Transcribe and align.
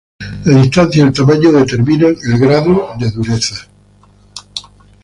La 0.45 0.59
distancia 0.59 1.03
y 1.03 1.07
el 1.07 1.13
tamaño 1.13 1.51
determinan 1.51 2.17
el 2.25 2.39
grado 2.39 2.89
de 2.99 3.11
dureza. 3.11 3.67